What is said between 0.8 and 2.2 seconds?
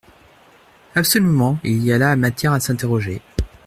Absolument! Il y a là